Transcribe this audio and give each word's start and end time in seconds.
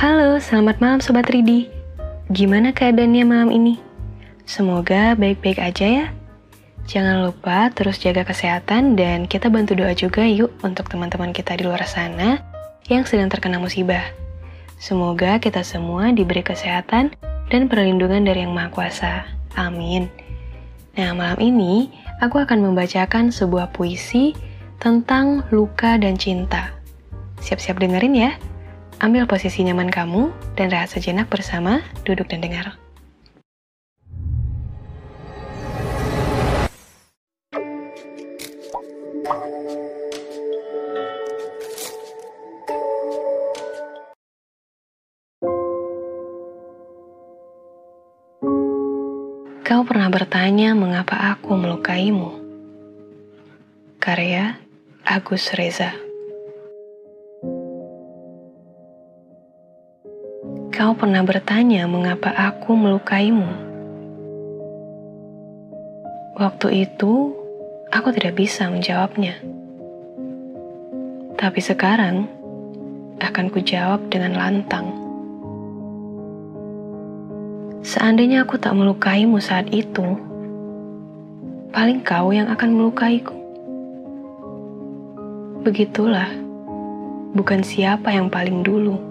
Halo, 0.00 0.40
selamat 0.40 0.80
malam 0.80 0.96
Sobat 1.04 1.28
Ridi. 1.28 1.68
Gimana 2.32 2.72
keadaannya 2.72 3.20
malam 3.20 3.52
ini? 3.52 3.76
Semoga 4.48 5.12
baik-baik 5.12 5.60
aja 5.60 5.84
ya. 5.84 6.06
Jangan 6.88 7.28
lupa 7.28 7.68
terus 7.68 8.00
jaga 8.00 8.24
kesehatan 8.24 8.96
dan 8.96 9.28
kita 9.28 9.52
bantu 9.52 9.76
doa 9.76 9.92
juga 9.92 10.24
yuk 10.24 10.56
untuk 10.64 10.88
teman-teman 10.88 11.36
kita 11.36 11.52
di 11.52 11.68
luar 11.68 11.84
sana 11.84 12.40
yang 12.88 13.04
sedang 13.04 13.28
terkena 13.28 13.60
musibah. 13.60 14.00
Semoga 14.80 15.36
kita 15.36 15.60
semua 15.60 16.16
diberi 16.16 16.40
kesehatan 16.40 17.12
dan 17.52 17.68
perlindungan 17.68 18.24
dari 18.24 18.40
Yang 18.48 18.56
Maha 18.56 18.68
Kuasa. 18.72 19.28
Amin. 19.60 20.08
Nah, 20.96 21.12
malam 21.12 21.36
ini 21.44 21.92
aku 22.24 22.40
akan 22.40 22.72
membacakan 22.72 23.28
sebuah 23.28 23.76
puisi 23.76 24.32
tentang 24.80 25.44
luka 25.52 26.00
dan 26.00 26.16
cinta. 26.16 26.72
Siap-siap 27.44 27.76
dengerin 27.76 28.16
ya. 28.16 28.32
Ambil 29.00 29.24
posisi 29.24 29.64
nyaman 29.64 29.88
kamu 29.88 30.28
dan 30.60 30.68
rehat 30.68 30.92
sejenak 30.92 31.32
bersama 31.32 31.80
duduk 32.04 32.28
dan 32.28 32.44
dengar. 32.44 32.76
Kau 49.64 49.80
pernah 49.88 50.12
bertanya 50.12 50.76
mengapa 50.76 51.40
aku 51.40 51.56
melukaimu? 51.56 52.36
Karya 53.96 54.60
Agus 55.08 55.56
Reza 55.56 56.09
Kau 60.80 60.96
pernah 60.96 61.20
bertanya 61.20 61.84
mengapa 61.84 62.32
aku 62.32 62.72
melukaimu. 62.72 63.44
Waktu 66.40 66.88
itu, 66.88 67.36
aku 67.92 68.08
tidak 68.16 68.40
bisa 68.40 68.64
menjawabnya. 68.72 69.36
Tapi 71.36 71.60
sekarang, 71.60 72.24
akan 73.20 73.46
kujawab 73.52 74.08
dengan 74.08 74.40
lantang. 74.40 74.88
Seandainya 77.84 78.48
aku 78.48 78.56
tak 78.56 78.72
melukaimu 78.72 79.36
saat 79.36 79.68
itu, 79.76 80.16
paling 81.76 82.00
kau 82.00 82.32
yang 82.32 82.48
akan 82.48 82.72
melukaiku. 82.72 83.36
Begitulah, 85.60 86.32
bukan 87.36 87.60
siapa 87.60 88.16
yang 88.16 88.32
paling 88.32 88.64
dulu 88.64 89.09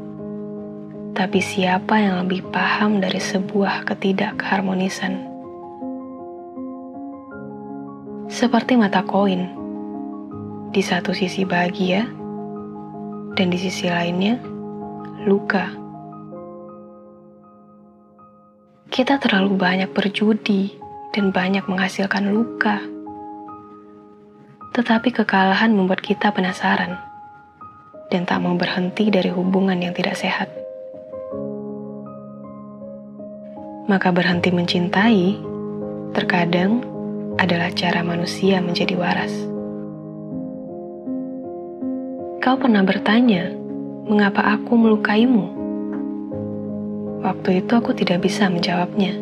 tapi 1.19 1.43
siapa 1.43 1.99
yang 1.99 2.23
lebih 2.23 2.47
paham 2.47 3.03
dari 3.03 3.19
sebuah 3.19 3.83
ketidakharmonisan? 3.83 5.19
Seperti 8.31 8.79
mata 8.79 9.03
koin, 9.03 9.51
di 10.71 10.79
satu 10.79 11.11
sisi 11.11 11.43
bahagia, 11.43 12.07
dan 13.35 13.51
di 13.51 13.59
sisi 13.59 13.91
lainnya 13.91 14.39
luka. 15.27 15.67
Kita 18.87 19.19
terlalu 19.19 19.59
banyak 19.59 19.91
berjudi 19.91 20.71
dan 21.11 21.35
banyak 21.35 21.67
menghasilkan 21.67 22.31
luka. 22.31 22.79
Tetapi 24.71 25.11
kekalahan 25.11 25.75
membuat 25.75 25.99
kita 25.99 26.31
penasaran 26.31 26.95
dan 28.07 28.23
tak 28.23 28.39
mau 28.39 28.55
berhenti 28.55 29.11
dari 29.11 29.27
hubungan 29.27 29.83
yang 29.83 29.91
tidak 29.91 30.15
sehat. 30.15 30.58
Maka 33.89 34.13
berhenti 34.13 34.53
mencintai 34.53 35.41
terkadang 36.13 36.85
adalah 37.41 37.73
cara 37.73 38.05
manusia 38.05 38.61
menjadi 38.61 38.93
waras. 38.93 39.33
Kau 42.37 42.55
pernah 42.61 42.85
bertanya, 42.85 43.49
mengapa 44.05 44.45
aku 44.53 44.77
melukaimu? 44.77 45.57
Waktu 47.25 47.65
itu 47.65 47.73
aku 47.73 47.97
tidak 47.97 48.21
bisa 48.21 48.45
menjawabnya. 48.45 49.17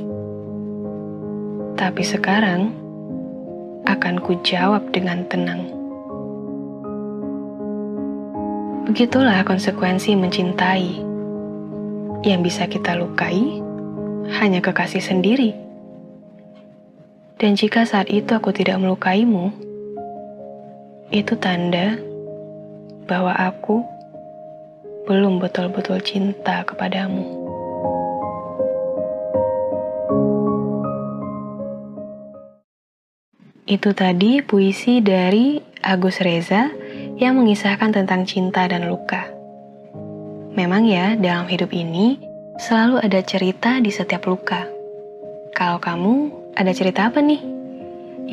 Tapi 1.79 2.03
sekarang, 2.03 2.75
akan 3.87 4.19
ku 4.19 4.35
jawab 4.43 4.91
dengan 4.91 5.23
tenang. 5.31 5.71
Begitulah 8.83 9.47
konsekuensi 9.47 10.11
mencintai. 10.19 11.07
Yang 12.25 12.39
bisa 12.43 12.63
kita 12.67 12.97
lukai, 12.97 13.66
hanya 14.37 14.61
kekasih 14.61 15.01
sendiri. 15.01 15.57
Dan 17.37 17.53
jika 17.53 17.85
saat 17.85 18.09
itu 18.09 18.33
aku 18.33 18.49
tidak 18.49 18.81
melukaimu, 18.81 19.53
itu 21.13 21.33
tanda 21.37 21.97
bahwa 23.05 23.31
aku 23.33 23.85
belum 25.07 25.39
betul-betul 25.39 26.01
cinta 26.03 26.67
kepadamu. 26.67 27.47
Itu 33.67 33.91
tadi 33.91 34.39
puisi 34.43 35.03
dari 35.03 35.59
Agus 35.83 36.23
Reza 36.23 36.71
yang 37.19 37.35
mengisahkan 37.35 37.91
tentang 37.91 38.23
cinta 38.23 38.63
dan 38.67 38.87
luka. 38.87 39.27
Memang 40.55 40.87
ya, 40.87 41.13
dalam 41.19 41.45
hidup 41.51 41.69
ini 41.75 42.26
Selalu 42.57 43.05
ada 43.05 43.21
cerita 43.21 43.77
di 43.77 43.93
setiap 43.93 44.25
luka. 44.25 44.65
Kalau 45.53 45.77
kamu 45.77 46.33
ada 46.57 46.73
cerita 46.73 47.05
apa 47.05 47.21
nih? 47.21 47.37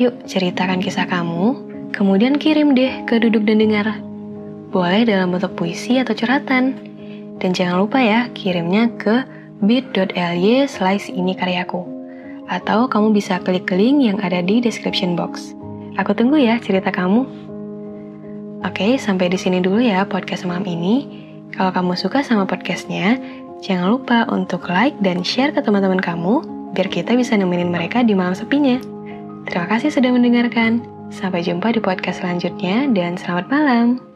Yuk 0.01 0.25
ceritakan 0.25 0.81
kisah 0.81 1.05
kamu, 1.05 1.53
kemudian 1.93 2.41
kirim 2.41 2.73
deh 2.73 3.05
ke 3.05 3.21
Duduk 3.21 3.45
dan 3.45 3.61
Dengar. 3.61 4.01
Boleh 4.73 5.05
dalam 5.05 5.29
bentuk 5.29 5.53
puisi 5.53 6.01
atau 6.01 6.17
curhatan. 6.17 6.73
Dan 7.37 7.53
jangan 7.53 7.85
lupa 7.85 8.01
ya, 8.01 8.25
kirimnya 8.33 8.89
ke 8.97 9.29
bit.ly 9.61 10.65
slice 10.65 11.13
ini 11.13 11.37
karyaku. 11.37 11.85
Atau 12.49 12.89
kamu 12.89 13.13
bisa 13.13 13.37
klik 13.45 13.69
link 13.69 14.09
yang 14.09 14.17
ada 14.25 14.41
di 14.41 14.57
description 14.57 15.13
box. 15.13 15.53
Aku 16.01 16.17
tunggu 16.17 16.41
ya 16.41 16.57
cerita 16.57 16.89
kamu. 16.89 17.29
Oke, 18.65 18.97
sampai 18.97 19.29
di 19.29 19.37
sini 19.37 19.61
dulu 19.61 19.85
ya 19.85 20.01
podcast 20.09 20.49
malam 20.49 20.65
ini. 20.65 21.21
Kalau 21.53 21.69
kamu 21.69 21.93
suka 21.93 22.25
sama 22.25 22.49
podcastnya, 22.49 23.21
Jangan 23.63 23.87
lupa 23.93 24.25
untuk 24.31 24.67
like 24.71 24.97
dan 25.03 25.23
share 25.23 25.53
ke 25.53 25.59
teman-teman 25.63 26.01
kamu, 26.01 26.43
biar 26.75 26.87
kita 26.91 27.15
bisa 27.15 27.37
nemenin 27.37 27.71
mereka 27.71 28.03
di 28.03 28.17
malam 28.17 28.35
sepinya. 28.35 28.79
Terima 29.45 29.67
kasih 29.69 29.93
sudah 29.93 30.11
mendengarkan. 30.11 30.83
Sampai 31.13 31.45
jumpa 31.45 31.69
di 31.69 31.79
podcast 31.79 32.25
selanjutnya, 32.25 32.89
dan 32.91 33.13
selamat 33.15 33.45
malam. 33.47 34.14